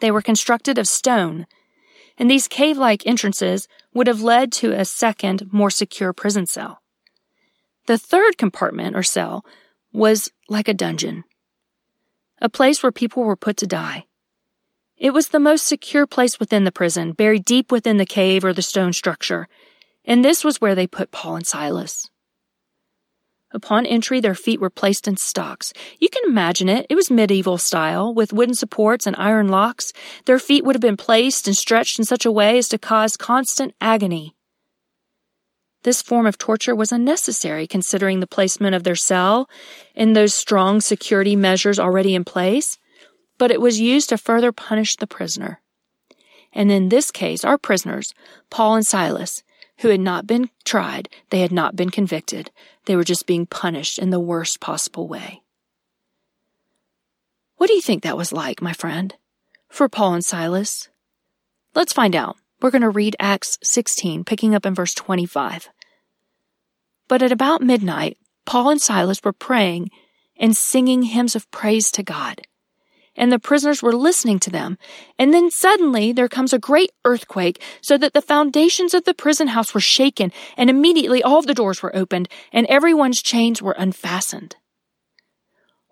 [0.00, 1.46] They were constructed of stone,
[2.18, 6.82] and these cave like entrances would have led to a second, more secure prison cell.
[7.86, 9.44] The third compartment or cell
[9.92, 11.24] was like a dungeon,
[12.40, 14.06] a place where people were put to die.
[14.96, 18.52] It was the most secure place within the prison, buried deep within the cave or
[18.52, 19.48] the stone structure,
[20.04, 22.10] and this was where they put Paul and Silas.
[23.52, 25.72] Upon entry, their feet were placed in stocks.
[26.00, 26.86] You can imagine it.
[26.90, 29.92] It was medieval style, with wooden supports and iron locks.
[30.26, 33.16] Their feet would have been placed and stretched in such a way as to cause
[33.16, 34.34] constant agony.
[35.84, 39.48] This form of torture was unnecessary considering the placement of their cell
[39.94, 42.78] and those strong security measures already in place,
[43.38, 45.60] but it was used to further punish the prisoner.
[46.52, 48.14] And in this case, our prisoners,
[48.50, 49.44] Paul and Silas,
[49.78, 52.50] who had not been tried, they had not been convicted,
[52.86, 55.42] they were just being punished in the worst possible way.
[57.56, 59.14] What do you think that was like, my friend,
[59.68, 60.88] for Paul and Silas?
[61.74, 62.36] Let's find out.
[62.60, 65.68] We're going to read Acts 16, picking up in verse 25.
[67.08, 69.90] But at about midnight, Paul and Silas were praying
[70.36, 72.42] and singing hymns of praise to God.
[73.16, 74.76] And the prisoners were listening to them.
[75.18, 79.48] And then suddenly there comes a great earthquake so that the foundations of the prison
[79.48, 84.56] house were shaken and immediately all the doors were opened and everyone's chains were unfastened.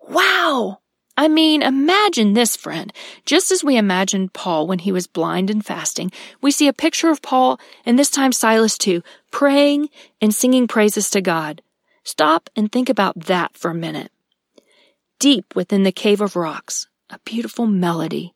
[0.09, 0.79] Wow!
[1.15, 2.91] I mean, imagine this, friend.
[3.25, 7.09] Just as we imagined Paul when he was blind and fasting, we see a picture
[7.09, 11.61] of Paul, and this time Silas too, praying and singing praises to God.
[12.03, 14.11] Stop and think about that for a minute.
[15.19, 18.33] Deep within the cave of rocks, a beautiful melody,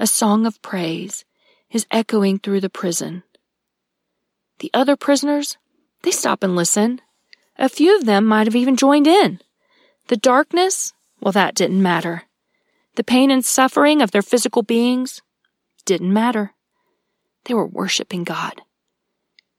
[0.00, 1.24] a song of praise,
[1.70, 3.22] is echoing through the prison.
[4.58, 5.58] The other prisoners,
[6.02, 7.00] they stop and listen.
[7.56, 9.40] A few of them might have even joined in.
[10.08, 12.24] The darkness, well, that didn't matter.
[12.96, 15.22] The pain and suffering of their physical beings
[15.84, 16.52] didn't matter.
[17.44, 18.60] They were worshiping God.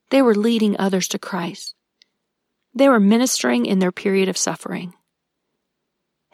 [0.10, 1.74] They were leading others to Christ.
[2.76, 4.94] They were ministering in their period of suffering.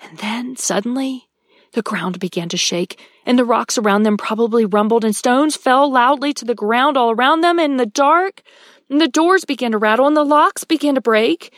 [0.01, 1.29] And then suddenly,
[1.73, 5.91] the ground began to shake, and the rocks around them probably rumbled, and stones fell
[5.91, 8.41] loudly to the ground all around them in the dark,
[8.89, 11.53] and the doors began to rattle, and the locks began to break.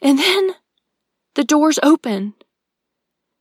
[0.00, 0.54] And then
[1.34, 2.34] the doors opened,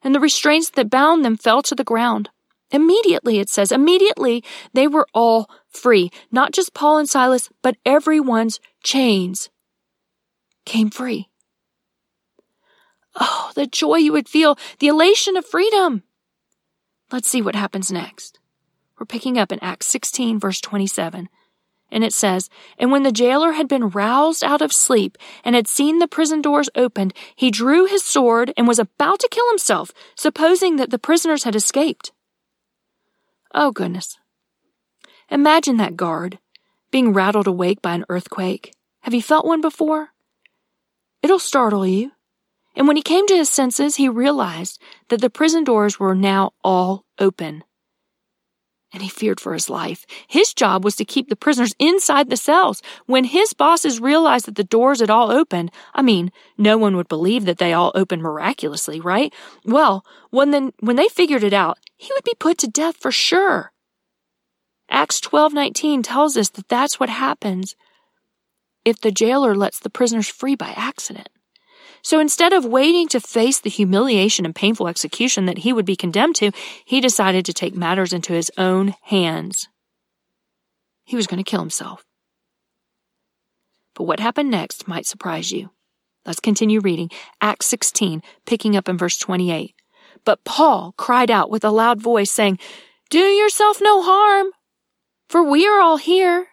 [0.02, 2.30] and the restraints that bound them fell to the ground.
[2.72, 6.10] Immediately, it says, immediately they were all free.
[6.32, 9.50] Not just Paul and Silas, but everyone's chains
[10.66, 11.30] came free.
[13.20, 16.04] Oh, the joy you would feel, the elation of freedom.
[17.12, 18.40] Let's see what happens next.
[19.00, 21.30] We're picking up in Acts 16, verse 27.
[21.92, 22.50] And it says,
[22.80, 26.42] And when the jailer had been roused out of sleep and had seen the prison
[26.42, 30.98] doors opened, he drew his sword and was about to kill himself, supposing that the
[30.98, 32.12] prisoners had escaped.
[33.54, 34.18] Oh, goodness.
[35.30, 36.40] Imagine that guard
[36.90, 38.74] being rattled awake by an earthquake.
[39.02, 40.10] Have you felt one before?
[41.24, 42.12] It'll startle you.
[42.76, 46.54] And when he came to his senses, he realized that the prison doors were now
[46.64, 47.64] all open
[48.94, 50.06] and he feared for his life.
[50.28, 52.82] His job was to keep the prisoners inside the cells.
[53.08, 57.08] When his bosses realized that the doors had all opened, I mean, no one would
[57.08, 59.34] believe that they all opened miraculously, right?
[59.66, 63.12] Well, when then, when they figured it out, he would be put to death for
[63.12, 63.72] sure.
[64.90, 67.76] Acts 12:19 tells us that that's what happens
[68.86, 71.30] if the jailer lets the prisoners free by accident.
[72.04, 75.96] So instead of waiting to face the humiliation and painful execution that he would be
[75.96, 76.52] condemned to,
[76.84, 79.70] he decided to take matters into his own hands.
[81.06, 82.04] He was going to kill himself.
[83.96, 85.70] But what happened next might surprise you.
[86.26, 87.10] Let's continue reading.
[87.42, 89.74] Acts 16, picking up in verse 28.
[90.26, 92.60] But Paul cried out with a loud voice, saying,
[93.10, 94.48] Do yourself no harm,
[95.30, 96.48] for we are all here.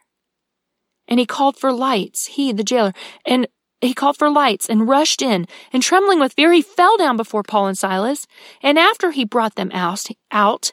[1.08, 2.92] And he called for lights, he, the jailer,
[3.24, 3.48] and
[3.80, 7.42] he called for lights and rushed in, and trembling with fear, he fell down before
[7.42, 8.26] Paul and Silas.
[8.62, 10.72] And after he brought them out, out,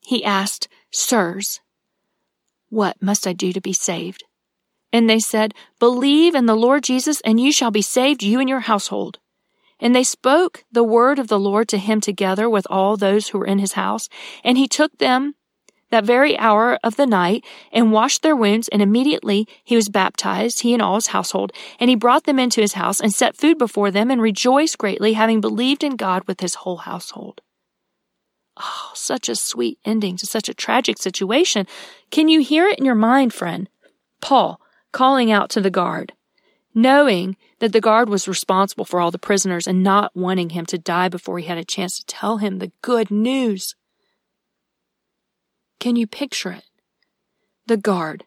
[0.00, 1.60] he asked, Sirs,
[2.68, 4.24] what must I do to be saved?
[4.92, 8.48] And they said, Believe in the Lord Jesus, and you shall be saved, you and
[8.48, 9.18] your household.
[9.80, 13.38] And they spoke the word of the Lord to him together with all those who
[13.38, 14.08] were in his house.
[14.42, 15.34] And he took them
[15.90, 20.60] that very hour of the night and washed their wounds, and immediately he was baptized,
[20.60, 23.58] he and all his household, and he brought them into his house and set food
[23.58, 27.40] before them and rejoiced greatly, having believed in God with his whole household.
[28.60, 31.66] Oh, such a sweet ending to such a tragic situation.
[32.10, 33.68] Can you hear it in your mind, friend?
[34.20, 34.60] Paul
[34.92, 36.12] calling out to the guard,
[36.74, 40.78] knowing that the guard was responsible for all the prisoners and not wanting him to
[40.78, 43.74] die before he had a chance to tell him the good news.
[45.80, 46.64] Can you picture it?
[47.66, 48.24] The guard,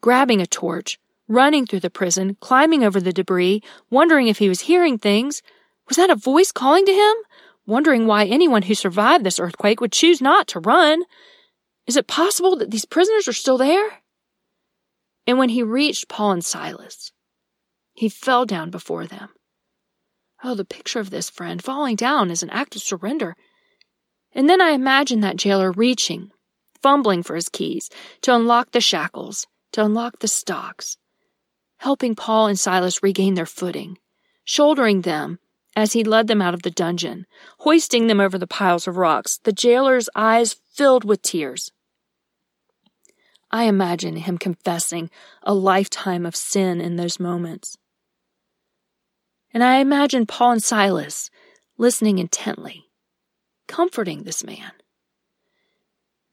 [0.00, 4.62] grabbing a torch, running through the prison, climbing over the debris, wondering if he was
[4.62, 5.42] hearing things.
[5.88, 7.14] Was that a voice calling to him?
[7.66, 11.04] Wondering why anyone who survived this earthquake would choose not to run.
[11.86, 14.00] Is it possible that these prisoners are still there?
[15.26, 17.12] And when he reached Paul and Silas,
[17.94, 19.30] he fell down before them.
[20.42, 23.34] Oh, the picture of this friend falling down is an act of surrender.
[24.32, 26.30] And then I imagine that jailer reaching,
[26.84, 27.88] fumbling for his keys,
[28.20, 30.98] to unlock the shackles, to unlock the stocks,
[31.78, 33.96] helping Paul and Silas regain their footing,
[34.44, 35.38] shouldering them
[35.74, 37.24] as he led them out of the dungeon,
[37.60, 41.72] hoisting them over the piles of rocks, the jailer's eyes filled with tears.
[43.50, 45.08] I imagine him confessing
[45.42, 47.78] a lifetime of sin in those moments.
[49.54, 51.30] And I imagine Paul and Silas
[51.78, 52.90] listening intently,
[53.68, 54.72] comforting this man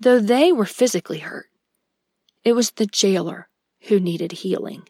[0.01, 1.47] though they were physically hurt.
[2.43, 3.47] It was the jailer
[3.87, 4.87] who needed healing.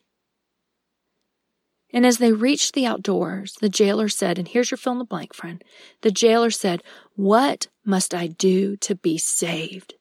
[1.93, 5.05] And as they reached the outdoors, the jailer said, and here's your fill in the
[5.05, 5.61] blank, friend.
[6.01, 6.81] The jailer said,
[7.15, 9.95] What must I do to be saved?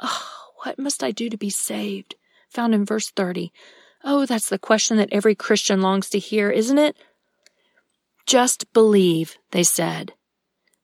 [0.00, 2.14] Oh, what must I do to be saved?
[2.50, 3.52] Found in verse 30.
[4.02, 6.96] Oh, that's the question that every Christian longs to hear, isn't it?
[8.24, 10.14] Just believe, they said.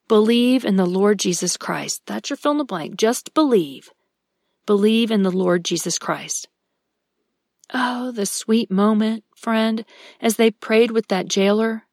[0.09, 2.03] Believe in the Lord Jesus Christ.
[2.07, 2.97] That's your fill in the blank.
[2.97, 3.91] Just believe.
[4.65, 6.49] Believe in the Lord Jesus Christ.
[7.75, 9.85] Oh, the sweet moment, friend,
[10.21, 11.87] as they prayed with that jailer.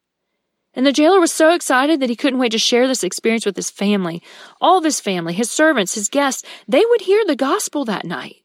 [0.76, 3.56] And the jailer was so excited that he couldn't wait to share this experience with
[3.56, 4.22] his family.
[4.62, 8.38] All of his family, his servants, his guests, they would hear the gospel that night.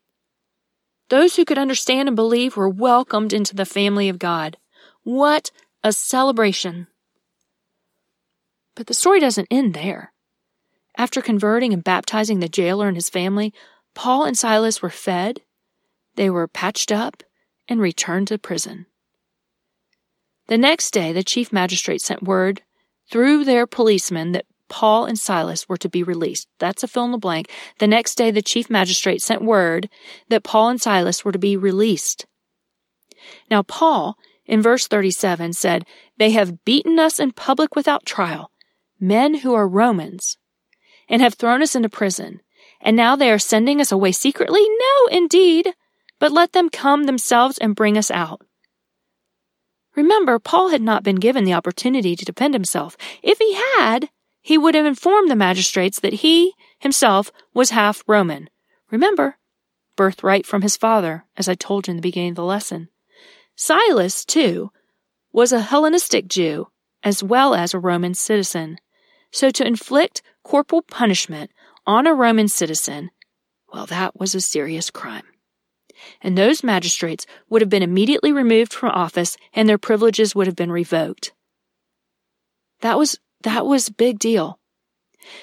[1.11, 4.57] Those who could understand and believe were welcomed into the family of God.
[5.05, 5.51] What
[5.85, 6.87] a celebration.
[8.79, 10.13] But the story doesn't end there.
[10.97, 13.53] After converting and baptizing the jailer and his family,
[13.93, 15.41] Paul and Silas were fed,
[16.15, 17.25] they were patched up,
[17.67, 18.87] and returned to prison.
[20.47, 22.63] The next day, the chief magistrate sent word
[23.11, 26.47] through their policemen that Paul and Silas were to be released.
[26.61, 27.51] That's a fill in the blank.
[27.81, 29.89] The next day, the chief magistrate sent word
[30.29, 32.27] that Paul and Silas were to be released.
[33.51, 34.17] Now, Paul,
[34.47, 35.85] in verse 37, said,
[36.17, 38.53] They have beaten us in public without trial,
[39.01, 40.39] men who are Romans,
[41.09, 42.41] and have thrown us into prison.
[42.81, 44.61] And now they are sending us away secretly?
[44.63, 45.75] No, indeed.
[46.19, 48.43] But let them come themselves and bring us out.
[49.97, 52.97] Remember, Paul had not been given the opportunity to defend himself.
[53.23, 58.49] If he had, he would have informed the magistrates that he himself was half Roman.
[58.91, 59.39] Remember,
[59.97, 62.89] birthright from his father, as I told you in the beginning of the lesson.
[63.57, 64.71] Silas, too,
[65.33, 66.69] was a Hellenistic Jew
[67.03, 68.79] as well as a Roman citizen.
[69.31, 71.51] So to inflict corporal punishment
[71.87, 73.11] on a Roman citizen,
[73.73, 75.25] well, that was a serious crime.
[76.23, 80.57] And those magistrates would have been immediately removed from office and their privileges would have
[80.57, 81.33] been revoked.
[82.81, 84.59] That was that was big deal.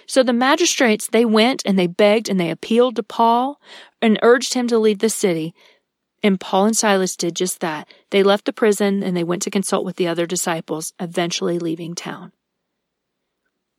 [0.07, 3.59] So the magistrates, they went and they begged and they appealed to Paul
[4.01, 5.53] and urged him to leave the city.
[6.23, 7.87] And Paul and Silas did just that.
[8.09, 11.93] They left the prison and they went to consult with the other disciples, eventually leaving
[11.93, 12.31] town.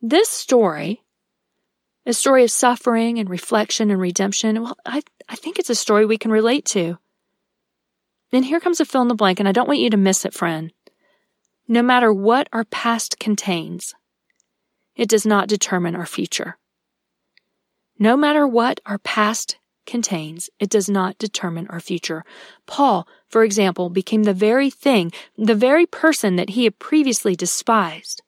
[0.02, 1.02] This story,
[2.04, 6.04] a story of suffering and reflection and redemption, well, I, I think it's a story
[6.04, 6.98] we can relate to.
[8.30, 10.24] Then here comes a fill in the blank, and I don't want you to miss
[10.24, 10.72] it, friend.
[11.66, 13.94] No matter what our past contains,
[14.94, 16.58] it does not determine our future.
[17.98, 22.24] No matter what our past contains, it does not determine our future.
[22.66, 28.22] Paul, for example, became the very thing, the very person that he had previously despised.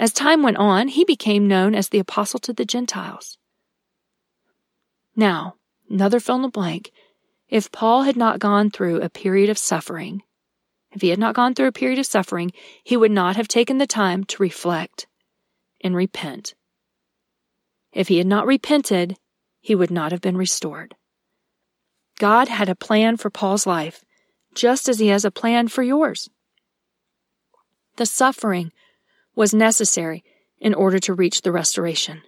[0.00, 3.36] As time went on, he became known as the apostle to the Gentiles.
[5.14, 5.56] Now,
[5.90, 6.90] another fill in the blank.
[7.50, 10.22] If Paul had not gone through a period of suffering,
[10.90, 12.50] if he had not gone through a period of suffering,
[12.82, 15.06] he would not have taken the time to reflect
[15.82, 16.54] and repent.
[17.92, 19.18] If he had not repented,
[19.60, 20.94] he would not have been restored.
[22.18, 24.02] God had a plan for Paul's life,
[24.54, 26.30] just as he has a plan for yours.
[27.96, 28.72] The suffering
[29.34, 30.24] was necessary
[30.58, 32.22] in order to reach the restoration.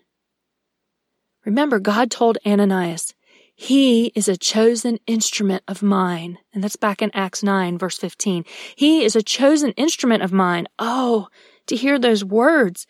[1.45, 3.15] Remember, God told Ananias,
[3.55, 6.39] He is a chosen instrument of mine.
[6.55, 8.45] And that's back in Acts 9, verse 15.
[8.77, 10.69] He is a chosen instrument of mine.
[10.79, 11.29] Oh,
[11.67, 12.87] to hear those words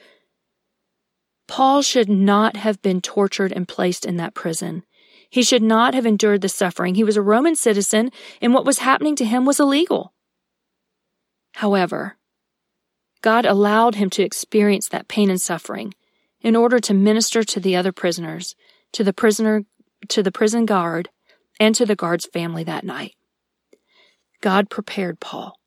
[1.49, 4.85] Paul should not have been tortured and placed in that prison.
[5.29, 6.95] He should not have endured the suffering.
[6.95, 8.11] He was a Roman citizen,
[8.41, 10.15] and what was happening to him was illegal.
[11.55, 12.17] However,
[13.23, 15.95] God allowed him to experience that pain and suffering
[16.41, 18.55] in order to minister to the other prisoners,
[18.93, 19.63] to the prisoner,
[20.09, 21.09] to the prison guard,
[21.59, 23.15] and to the guard's family that night.
[24.41, 25.59] God prepared Paul.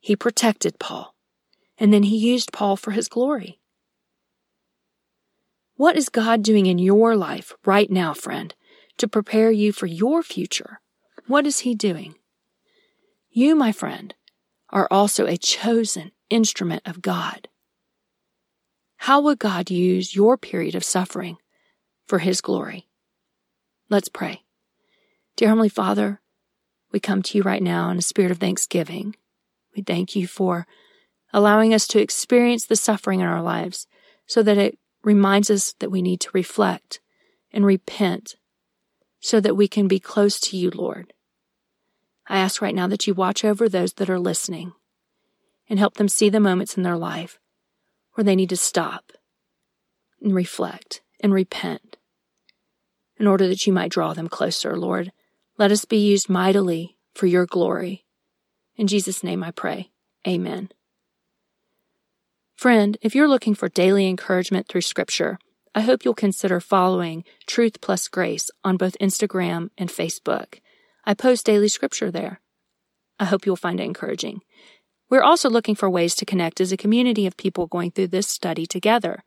[0.00, 1.14] He protected Paul,
[1.78, 3.60] and then he used Paul for his glory.
[5.76, 8.54] What is God doing in your life right now, friend,
[8.98, 10.80] to prepare you for your future?
[11.26, 12.14] What is He doing?
[13.30, 14.14] You, my friend,
[14.70, 17.48] are also a chosen instrument of God.
[18.96, 21.36] How would God use your period of suffering
[22.06, 22.88] for His glory?
[23.88, 24.42] Let's pray.
[25.36, 26.20] Dear Heavenly Father,
[26.92, 29.16] we come to you right now in a spirit of thanksgiving.
[29.74, 30.66] We thank you for
[31.32, 33.86] allowing us to experience the suffering in our lives
[34.26, 37.00] so that it reminds us that we need to reflect
[37.52, 38.36] and repent
[39.20, 41.12] so that we can be close to you, Lord.
[42.26, 44.72] I ask right now that you watch over those that are listening
[45.68, 47.38] and help them see the moments in their life
[48.14, 49.12] where they need to stop
[50.20, 51.96] and reflect and repent
[53.16, 55.12] in order that you might draw them closer, Lord.
[55.58, 58.04] Let us be used mightily for your glory.
[58.76, 59.90] In Jesus' name I pray.
[60.26, 60.70] Amen.
[62.54, 65.38] Friend, if you're looking for daily encouragement through Scripture,
[65.74, 70.60] I hope you'll consider following Truth Plus Grace on both Instagram and Facebook.
[71.04, 72.42] I post daily scripture there.
[73.18, 74.42] I hope you'll find it encouraging.
[75.12, 78.26] We're also looking for ways to connect as a community of people going through this
[78.26, 79.24] study together.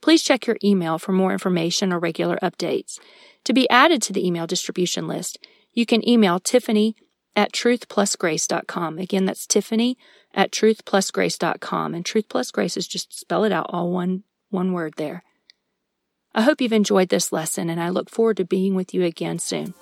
[0.00, 3.00] Please check your email for more information or regular updates.
[3.42, 6.94] To be added to the email distribution list, you can email Tiffany
[7.34, 8.98] at truthplusgrace.com.
[9.00, 9.98] Again, that's Tiffany
[10.32, 11.92] at truthplusgrace.com.
[11.92, 15.24] And Truth Plus Grace is just spell it out, all one, one word there.
[16.36, 19.40] I hope you've enjoyed this lesson, and I look forward to being with you again
[19.40, 19.74] soon.